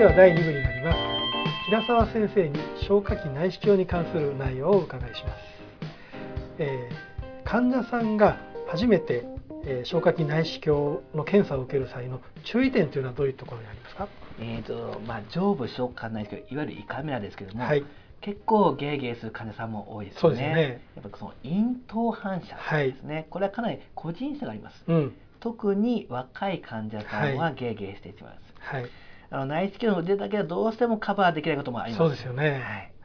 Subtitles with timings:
[0.00, 0.98] では第2部になります。
[1.66, 2.58] 平沢先生に
[2.88, 5.42] 消化器内視鏡に関する内容をお伺いします、
[6.58, 9.26] えー患者さんが初めて、
[9.66, 14.08] えー消化器内視鏡の検査を受ける際の注意点というのはどういうところにありますか？
[14.40, 17.84] えーとまあ、上部消化内視鏡いわゆる胃カメラですけども、はい。
[18.22, 20.80] 結構ゲーゲーする患者さんも多いですそうよねですよね。
[20.96, 24.82] やっぱその咽頭反射ですね、これはかなり個人差があります。
[24.88, 25.14] うん。
[25.40, 28.90] 特に若い患者さんはゲーゲーしてしまいます、はい
[29.30, 31.98] あの内視鏡の腕だけはどうしてもカバーできないこともあります。
[31.98, 32.50] そうですよね。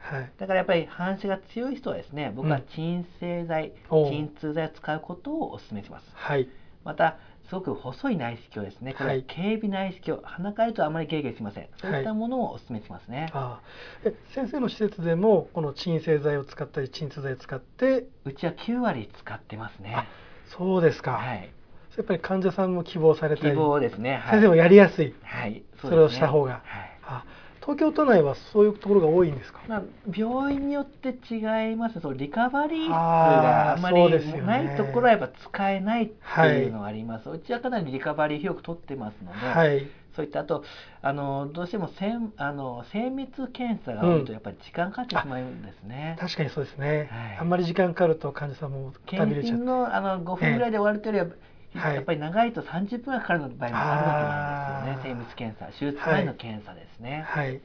[0.00, 0.18] はい。
[0.18, 0.32] はい。
[0.38, 4.10] だからやっぱり反射が強い人はですね僕はうん鎮静剤、おう。
[4.10, 6.06] 鎮痛剤を使うことをお勧めします。
[6.14, 6.48] はい。
[6.84, 7.18] また
[7.48, 8.92] すごく細い内視鏡ですね。
[8.92, 9.24] これははい。
[9.24, 10.22] 警備内視鏡。
[10.24, 11.68] 鼻かゆいとあまりゲーゲーしません。
[11.80, 13.68] そういったものをお勧めしますね、ああ。
[14.04, 18.06] え先生の施設でもこの鎮静剤を使ったり鎮痛剤を使って。
[18.24, 19.94] うちは9割使ってますね。
[19.96, 20.06] あ
[20.46, 21.52] そうですか、はい
[21.96, 25.62] やっぱり患者さんも希望されたり希望ですね、はい、先生もやりやすい、はい。
[25.80, 26.52] それをした方が。
[26.52, 26.62] はい。
[27.04, 27.24] あ
[27.60, 29.60] 東京都内はそういうところが多いんですか？
[29.66, 29.82] まあ、
[30.16, 32.00] 病院によって違います。
[32.00, 39.84] そのリカバリー率あーがあんまりないところはやっぱ使えないっていうのがあります、うちはかなりリカバリー広く取ってますので、はい。
[40.14, 40.64] そういったあと
[41.02, 47.38] あのどうしても精あの精密検査が多いとやっぱり時間かかってしまうんですね、確かにそうですね、はい。
[47.40, 51.36] あんまり時間かかると患者さんもくたび検診れちゃってのあの5分ぐらいで終わるというよりは、
[51.78, 51.94] はい。
[51.94, 55.18] やっぱり長いと30分はかかる場合もあるわけなんですよね。
[55.18, 55.66] 精密検査。
[55.78, 57.60] 手術前の検査ですね、はい。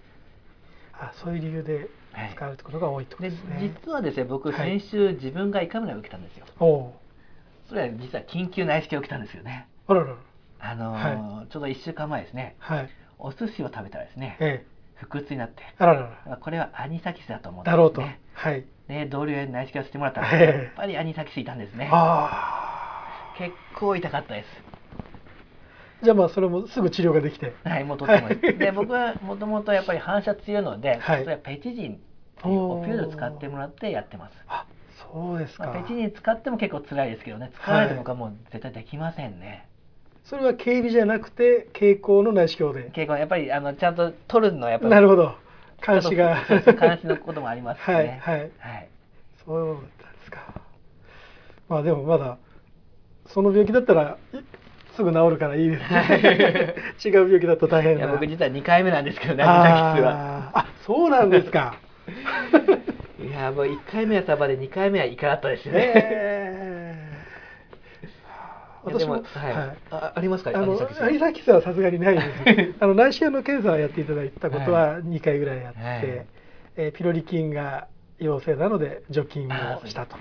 [0.94, 2.32] あそういう理由ではい。
[2.36, 4.80] 使うってことが多いとでですね、実はですね僕はい。
[4.80, 6.46] 先週自分が胃カメラを受けたんですよ。
[7.70, 9.68] それは実は緊急内視鏡を受けたんですよね。
[9.88, 10.16] あららら。
[10.64, 12.56] あのーちょうど1週間前ですね。
[12.60, 12.90] はい。
[13.18, 14.72] お寿司を食べたらですねええ。
[15.10, 16.38] 腹痛になってあららら。
[16.38, 18.66] これはアニサキスだと思ってだろうと、ねはい。
[18.88, 20.64] ね同僚に内視鏡してもらったらええ。
[20.66, 21.90] やっぱりアニサキスいたんですね。
[21.92, 22.61] あ
[23.42, 24.48] 結構痛かったです。
[26.02, 27.56] あじゃあまあそれもすぐ治療ができて。
[27.64, 28.46] はいもうとってもです。
[28.46, 28.58] はい。
[28.60, 31.24] で僕はもともとやっぱり反射強いので、はい。
[31.24, 31.98] それはペチジンっ
[32.44, 34.36] ていうオピオイドを使ってもらってやってます。
[34.48, 34.66] あ
[35.12, 37.50] そうですか、まあ、ペチジン使っても結構辛いですけどね。
[37.56, 39.66] 使わないと僕はもう絶対できませんね、
[40.24, 42.92] それは警備じゃなくて蛍光の内視鏡で。
[42.92, 45.36] 結構やっぱりあのちゃんと取るのはやっぱりなるほど。
[45.84, 46.46] 監視が。
[46.80, 48.22] 監視のこともありますしね。
[48.24, 48.52] はいはい。
[48.60, 48.88] はい。
[49.44, 50.62] そうだったんですか。
[51.68, 52.38] まあでもまだ
[53.34, 54.38] その病気だったらい
[54.96, 56.76] すぐ治るからいいですね。
[57.04, 60.52] 違う病気だと大変いやな僕実は2回目なんですけどねアニサキスは。
[60.54, 61.76] あーあそうなんですか。
[63.24, 67.12] いやもう1回目はサバで2回目はイカだったですよね、ええ
[68.90, 69.54] いやでも私もはい。
[69.54, 69.78] はい。
[69.92, 70.52] あありますか？
[70.54, 71.52] あのアニサキス。
[71.52, 72.76] はさすがにないです。
[72.84, 76.26] あの内視鏡の検査をやっていただいたことは2回ぐらいやって、はい。
[76.78, 77.88] えーピロリ菌が
[78.18, 80.16] 陽性なので除菌あをしたと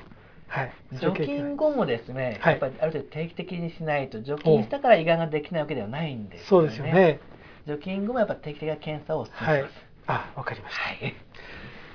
[0.51, 0.73] はい。
[1.01, 2.53] 除菌後もですね、はい。
[2.55, 7.21] やっぱりある程度定期的にしないと除菌したから胃がんができないわけではないんですそうですよね。
[7.67, 9.65] 除菌後もやっぱ定期的な検査をお勧はい。
[10.07, 11.15] あわかりました、はい、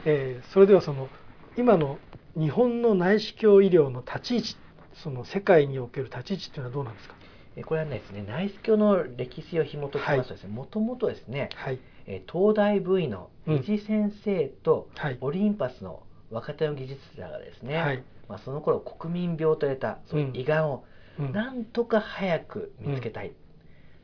[0.06, 1.10] えーそれではその
[1.58, 1.98] 今の
[2.38, 4.56] 日本の内視鏡医療の立ち位置
[4.94, 7.16] その世界における立ち位置っていうのはどうなんですか？
[7.58, 11.80] えこれはですね内視鏡の歴史を紐解きますとですねもともとですねはい。
[12.06, 15.18] えー東大部医のうん理事先生とはい。
[15.20, 16.04] オリンパスの
[16.35, 18.03] 若手の技術者がですね、はい。
[18.28, 20.85] まあ、その頃国民病と言われたその胃がんを
[21.18, 21.31] うん。
[21.31, 23.31] なんとか早く見つけたい、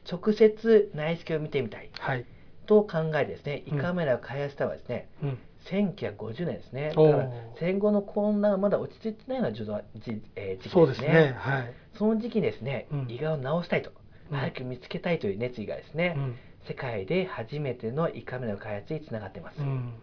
[0.09, 1.89] 直接内視鏡を見てみたい。
[1.99, 2.25] はい。
[2.67, 3.79] と考えですね胃うん。
[3.79, 5.37] カメラを開発したのはですね、うん。
[5.65, 6.89] 1950年ですね。
[6.89, 11.21] だから戦後の混乱がまだ落ち着いてないような時えー時期そうですですね。
[11.25, 11.73] ねはい。
[11.97, 13.05] その時期にですね、うん。
[13.09, 13.91] 胃がんを治したいと、
[14.31, 14.37] うん。
[14.37, 16.35] 早く見つけたいという熱意がですね、うん。
[16.67, 19.93] 世界で初めての胃カメラの開発につながっています、うん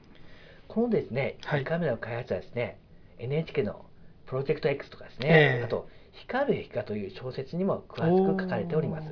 [0.69, 1.63] このですね、はい。
[1.63, 2.79] 胃カメラの開発はですね
[3.19, 3.85] NHK の
[4.27, 5.65] プロジェクト X とかですね、ええ。
[5.65, 9.09] あと光る壁画という小説にも詳しく書かれております。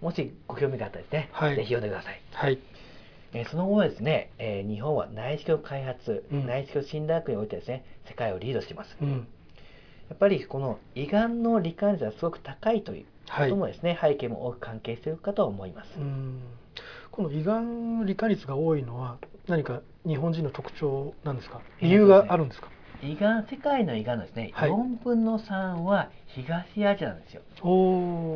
[0.00, 1.56] もしご興味があったらですね、はい。
[1.56, 2.20] ぜひ読んでください。
[2.32, 2.58] はい。
[3.34, 6.46] えーその後はですね、えー日本は内視鏡開発、うん。
[6.46, 8.96] 内視鏡診断学においてですね世界をリードしています。
[9.00, 9.26] うん。
[10.08, 13.50] やっぱりこの胃がんの罹患率がすごく高いというはい。
[13.50, 16.42] こともですね、背景も多く関係しているかと思います、うん。
[17.10, 19.16] この胃がんの罹患率が多いのは
[19.48, 21.60] 何か日本人の特徴なんですか？
[21.80, 22.68] 理由があるんですか、
[23.02, 24.70] 胃がん世界の胃がんのですね、はい。
[24.70, 27.42] 4分の3は東アジアなんですよ。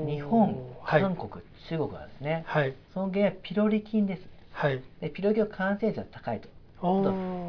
[0.06, 1.02] 日本、はい。
[1.02, 2.74] 韓国、中国なんですねはい。
[2.92, 4.22] その原因はピロリ菌です。
[4.52, 4.82] はい。
[5.00, 6.48] でピロリ菌は感染者が高いと。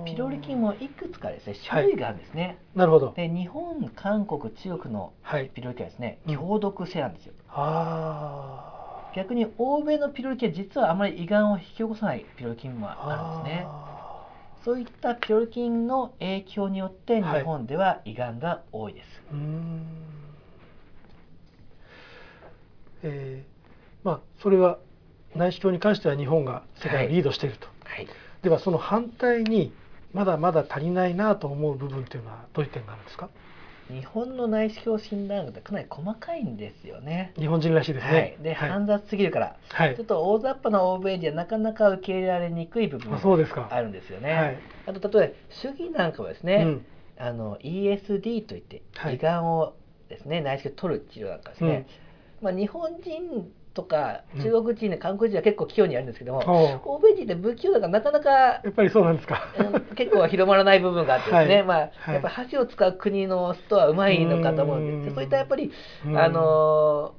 [0.06, 3.13] ピロリ菌もいくつかですね種類があるんですね、なるほど。
[3.15, 5.50] で日本韓国中国のはい。
[5.50, 6.36] ピロリ菌はですねうん。
[6.36, 8.77] 強毒性なんですよ、あー
[9.18, 13.66] 逆に欧米のピロリ菌は実はあまり胃がんを引き起こさないピロリ菌もあるんですね。
[13.68, 14.28] あ
[14.64, 17.40] そういったピロリ菌の影響によってはい。
[17.40, 19.81] 日本では胃がんが多いです、ーうーん。
[23.02, 24.78] えーまあそれは
[25.36, 28.08] 内視鏡に関しては日本が世界をリードしていると、はい、
[28.44, 29.74] ではその反対に
[30.14, 33.30] まだまだ足りないなと思う部分というのはどういう点があるんですか？
[33.89, 37.34] 日本の内視鏡診断ってかなり細かいんですよね。
[37.38, 38.12] 日本人らしいですね。
[38.12, 43.18] はい、で、煩雑すぎるから、はい、ちょっと大雑把な欧米ではなかなか受け入れられにくい部分が
[43.72, 44.34] あるんですよね。
[44.34, 44.57] はい、
[44.88, 46.86] あと例えば主義なんかはですね、うん。
[47.19, 49.74] あの ESD といって胃がんを
[50.07, 51.88] ですね、内視鏡取る治療なんかですね、
[52.42, 56.90] うん、まあ、日本人とか中国人、韓国人は結構器用にやるんですけども、う。
[56.90, 59.54] ん、欧米人って不器用だからなかなかやっぱりそうなんですか、
[59.96, 65.72] 結構広まらない部分があってですね、はい、まあ、はい、やっぱ箸を使う国の人はうまいのかと思うんですそういったやっぱり
[66.16, 67.14] あの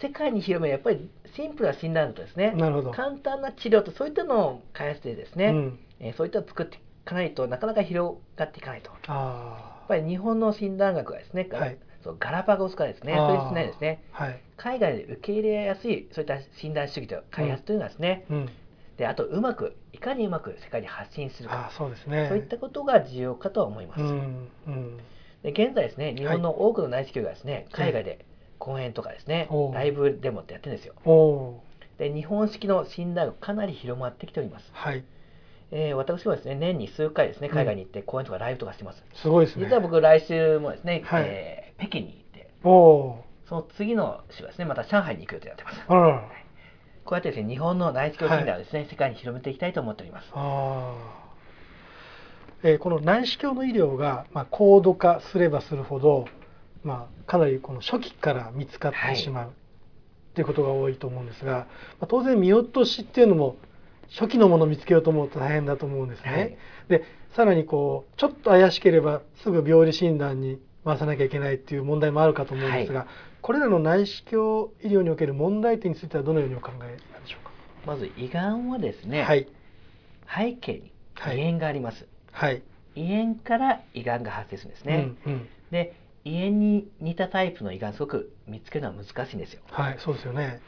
[0.00, 2.54] 世界に広めるやっぱりシンプルな診断とですね
[2.94, 8.90] 簡単な治療とそういったのを開発してですね、うん、えー、そういったのを作っていかないとなかなか広がっていかないと。
[9.06, 18.48] やっぱり日本の診断学はですね、はい、そうガラパゴス化ですねそういうしないですね、はい、海外で受け入れやすいそういった診断主義と開発というのはですね、うん、
[18.96, 21.72] であとうまくいかにうまく世界に発信するか。
[21.76, 22.26] そうですね。
[22.28, 24.96] そういったことが重要かと思います、うんうん、
[25.42, 28.24] で現在ですね日本の多くの内視鏡がですね、はい、海外で
[28.58, 30.94] 講演とかですね、ライブデモってやってるんですよ。
[31.98, 35.04] で日本式の診断がかなり広まってきております、はい。
[35.72, 39.66] えー、私はですね年に数回ですね海外に行って講演とかライブとかしてます、すごいですね。
[39.66, 42.50] 実は僕来週もですね、はい、えー北京に行って
[43.48, 46.46] その次の週はですねまた上海に行く予定になってます、はい、
[47.04, 50.28] こうやってですね日本の内視鏡診断をですね、はい、世界に広めていきたいと思っております。
[52.62, 56.26] えー、この内視鏡の医療が、まあ、高度化すればするほど、
[56.82, 61.66] まあ、かなりこの初期から見つかってしまう、はい、ということが多いと思うんですが、ま
[62.02, 63.56] あ、当然見落としっていうのも
[64.18, 66.30] 初期のものを見つけようと思うと大変だと思うんですね。
[66.30, 66.56] はい、
[66.88, 67.04] で
[67.36, 73.08] さらにこうちょっと怪しければすぐ病理診断に回さなきゃいけないっていう問題もあるかと思うんですが、はい、
[73.42, 77.50] これらの内視鏡医療における問題点についてはどのようにお考えなんでしょうか？
[77.84, 79.46] まず胃がんはですね、はい、
[80.34, 82.62] 背景に胃炎があります、はい、
[82.94, 85.94] 胃炎から胃がんが発生するんですね、うんうん、で
[86.24, 89.62] 胃炎に似たタイプの胃がんすごく見つけるのは難しいんですよ。
[89.70, 90.60] はいそうですよね。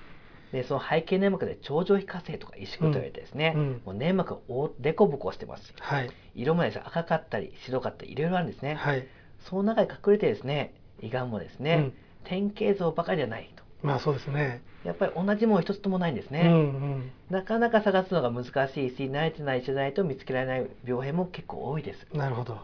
[0.53, 3.61] でその背景粘膜で頂上皮下性とか萎縮と言われてですね、うん。
[3.61, 9.06] うん、もう粘膜をでこぼこしてます、はい、色もです赤かったり白かったりいろいろあるんですね、はい、
[9.40, 11.93] その中に隠れてですね胃がんもですね、うん、
[12.25, 13.62] 典型像ばかりではないと。
[13.82, 14.62] まあそうですね。
[14.85, 22.06] やっぱり同じもの一つともないんですね、うんうん、なかなか探すのが難しいし慣れてない人じゃないと見つけられない病変も結構多いです。
[22.12, 22.58] なるほど。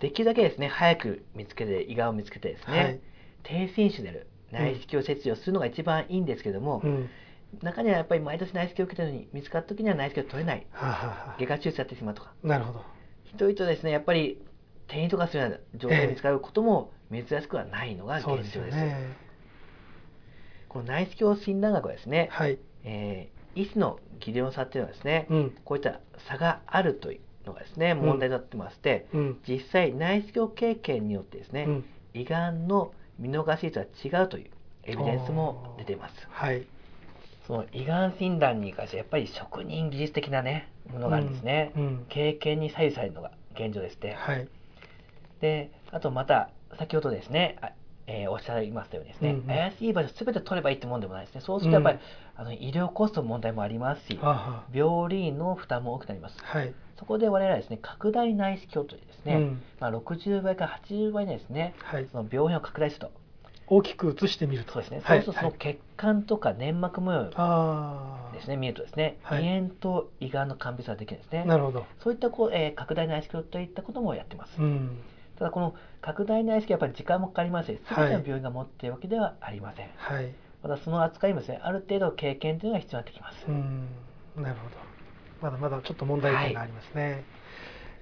[0.00, 3.00] できるだけですね早く見つけて胃がんを見つけてですね、はい、
[3.42, 7.10] 低侵種である内視鏡切除するのが一番いいんですけども、うん、
[7.62, 10.66] 中にはやっぱり毎年内視鏡を受けたのに見つかった時には内視鏡取れない。
[11.38, 12.32] 外科手術やってしまうとか。
[12.42, 12.84] なるほど。
[13.24, 14.40] 人々ですねやっぱり
[14.88, 18.58] 転移とかするような状態で見つかることも珍しくはないのが現状です。
[18.58, 19.16] えー、ですね、
[20.68, 34.50] この内視鏡診断学はですね、はい、えー、医師の技量の差っていうのはですね、うん、こういった差があるというのがですね問題になってまして、うん、実際内視鏡経験によってですね、うん、胃がんの見逃し率は違うという
[34.84, 36.14] エビデンスも出ています。
[36.30, 36.66] はい、
[37.46, 41.72] その胃がん診断に関してやっぱり職人技術的なねものがあるんですね、
[42.08, 44.48] 経験に左右されるのが現状でして、はい、
[45.40, 47.58] であとまた先ほどですね
[48.10, 51.42] えー、おっしゃいましたようにですね、うんうん、怪しい場所すべて取ればいいってもんでもないですね。
[51.42, 54.18] そうするとやっぱり、うん、あの医療コストの問題もありますし
[54.72, 63.12] 病理の負担も多くなります、はい、そこで我々はですね拡大内視鏡というですね、うん、まあ、60倍から80倍でですね、はい、その病変を拡大すると。
[63.70, 64.72] 大きく映してみると。
[64.72, 67.24] そうですね、はい、そうするとその血管とか粘膜模様
[68.32, 71.44] ですね、見るとですね、はい、胃炎と胃がんの鑑別ができるんですね。
[71.44, 71.84] なるほど。
[72.02, 74.98] そういったこう、えー、拡大内視鏡といったこともやってます、うん
[75.38, 83.46] ただこの拡大内視鏡やっぱり時間もかかりますし全ての病院が持っているわけではありません、はい、またその扱いもですねある程度経験というのが必要になってきます。
[84.40, 84.88] なるほど。
[85.40, 87.24] まだまだちょっと問題点がありますね、はい、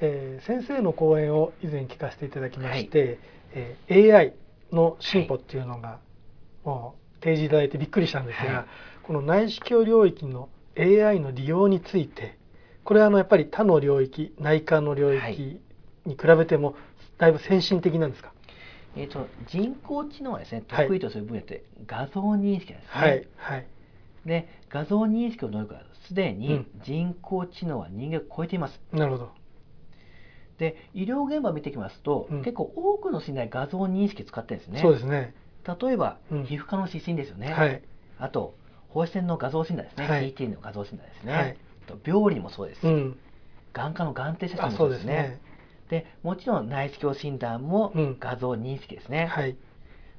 [0.01, 3.19] えー、先生の講演を以前聞かせていただきまして、はい、
[3.53, 4.35] えー、AI
[4.73, 5.99] の進歩っていうのが
[6.65, 8.65] もう提示いただいてびっくりしたんですが、はい、
[9.03, 12.39] この内視鏡領域の AI の利用について
[12.85, 15.61] これはあのやっぱり他の領域内科の領域
[16.05, 16.77] に比べても
[17.19, 18.33] だいぶ先進的なんですか？
[18.97, 22.89] えーと、人工知能はですね得意とする分野って画像認識ですね。
[22.89, 23.67] はい、はい、
[24.25, 28.81] で画像認識の能力はすでに人工知能は人間を超えています。
[28.93, 29.33] なるほど。
[30.59, 34.81] で医療現場を見てきますと、うん、結構多くの診断画像認識使ってるんですね。
[34.81, 35.35] そうですね。
[35.67, 37.53] 例えば、うん、皮膚科の指針ですよね。
[37.53, 37.83] はい、
[38.19, 38.55] あと
[38.89, 41.33] 放射線の画像診断ですね、はい、CT の画像診断ですね。
[41.33, 41.57] はい、
[41.87, 42.81] と病理もそうです。
[42.81, 43.19] し、うん、
[43.75, 45.39] 眼科の眼底写真もそうですね。
[45.89, 49.23] でもちろん内視鏡診断も画像認識ですね。
[49.23, 49.57] うんはい、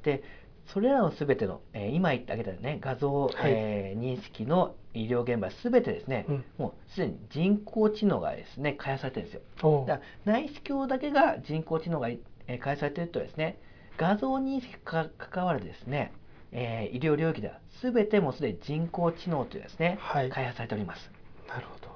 [0.03, 0.23] で
[0.67, 9.85] それらのすべての、えー、今言ってあげたね画像、はい、えー、認識の医療現場すべてですね、うん、もうすでに人工知能がですね開発されてるんですよ。
[9.87, 13.59] だから内視鏡だけが人工知能が、えー、開発されてるとですね
[13.97, 16.11] 画像認識か関わるですね、
[16.51, 21.11] えー、医療領域ではすべてもすでに人工知能というですね、はい、開発されております。
[21.47, 21.87] なるほど。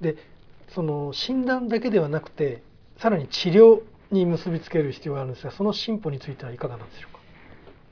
[0.00, 0.16] で
[0.74, 2.62] その診断だけではなくて
[2.98, 7.20] さらに治療に結びつける必要があるんですがその進歩についてはいかがなんでしょうか？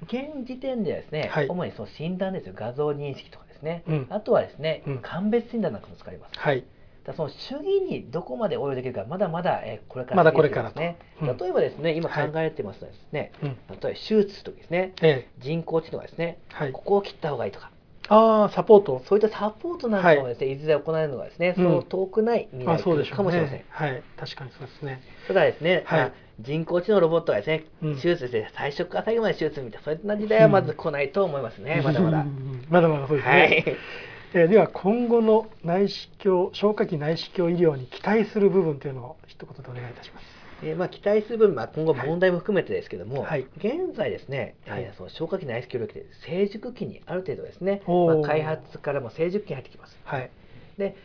[0.07, 2.55] 現時点ではですね、はい、主にその診断ですよ。
[2.57, 6.39] 画像認識とかですね、うん、あとはですね、うん、鑑別診断なんかも使います。
[6.39, 6.65] はい。
[7.05, 17.72] だその主義にどこまで応用できるかまだまだえこれからまだこれからですね、うん、例えばですね今考えてますとですね、はい、例えば手術ときですね、ええ、人工知能がですね、はい、ここを切った方がいいとか
[18.09, 19.02] ああサポート。
[19.06, 24.02] そういったサポートなんかもですね、はい、いずれ行えるのがですね、その遠くない未来かもしれません、ね、はい。
[24.16, 25.02] 確かにそうですね。
[25.28, 27.64] ただですね、はい、人工知能ロボットがですね、
[27.97, 32.26] 手術して最初から最後まで手術みたいなそういった時代はまず来ないと思いますね、まだまだ。
[32.68, 33.76] まだまだそうですね、はい。
[34.35, 49.99] えー、では今後の内視鏡消化器内視鏡医療に期待する部分というのを一言でお願いいたしますえー、まあ、期待する分、まあ、今後問題も含めてですけども、はい、現在ですね、はい、えー、その消化器内視鏡領域で成熟期にある程度ですね、まあ、開発からも成熟期に入ってきます。
[50.04, 50.31] はい、
[50.78, 50.97] で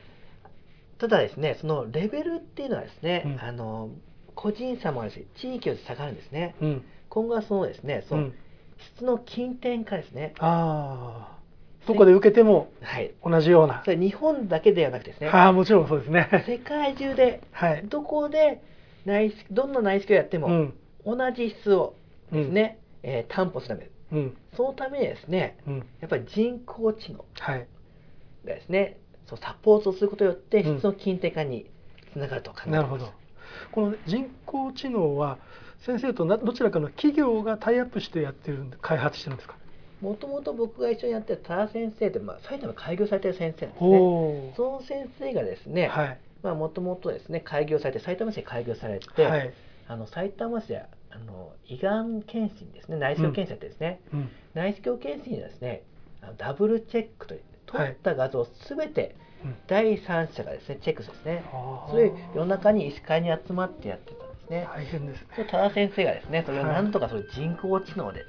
[1.00, 3.90] ただですね、そのレベルっていうのはですね、うん、あの
[4.34, 6.56] 個人差もあるし、地域で差があるんですね。
[6.62, 8.32] うん、今後はそのですね、その
[8.96, 10.34] 質の近点化ですね。
[10.40, 11.38] ああ。
[11.88, 12.70] どこで受けても
[13.24, 13.82] 同じような。
[13.86, 15.30] それ日本だけではなくてですね。
[15.30, 16.44] ああ、もちろんそうですね。
[16.46, 17.42] 世界中で、
[17.86, 18.62] どこで
[19.08, 20.72] 内どんな内視鏡やっても、
[21.06, 21.96] 同じ質を
[22.32, 23.76] ですね、うん、えー、担保する。
[23.76, 27.58] ため、うん、そのためにですね、うん、やっぱり人工知能が
[28.44, 28.98] ですね、はい、
[29.28, 31.66] そうサポートすることによって質の近定化に
[32.14, 33.12] つながると考えてます、なるほど。
[33.72, 35.38] この人工知能は
[35.86, 39.56] 先生とどちらかの企業がタイアップしてやってる開発してるんですか？
[40.02, 44.54] もともと僕が一緒にやってる多田先生って、まあ、埼玉開業されてる先生なんですね。
[44.56, 46.18] その先生がですね、はい、まあ、
[46.56, 49.54] もともとですね、開業されて、埼玉市で開業されて、はい、
[49.88, 55.84] あの埼玉市であの胃がん検診ですね、内視鏡検査ってですね、うん、内視鏡検診にはですね、
[56.38, 59.16] ダブルチェックという、撮った画像すべて、
[59.68, 61.44] 第三者がですね、チェックですね。
[61.90, 64.68] それ夜中に医師会に集まってやってたんですね。
[64.74, 65.28] 大変ですね。
[65.38, 68.24] 多田先生がですね、それをなんとかそれ人工知能で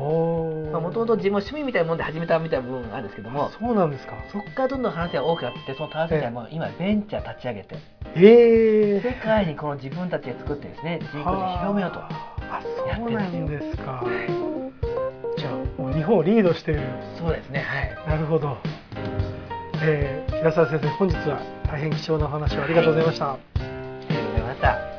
[0.00, 3.50] もともと自分趣味みたいなもんで始めたみたいな部分があるんですけども。
[3.50, 4.14] そうなんですか。
[4.32, 7.76] そこからどんどん話が多くなってその田中先生は今ベンチャー立ち上げて、
[8.16, 9.02] え。
[9.04, 12.62] ー、世界にこの自分たちで作ってですね人工で広めようとあ。
[12.96, 14.04] そうなんですか。
[15.36, 16.82] じゃあもう日本をリードしている。
[17.18, 18.08] そうですねはい。
[18.08, 18.56] なるほど、
[19.82, 24.89] えー、平沢先生本日は大変貴重なお話をありがとうございました、はい、ありがとうございました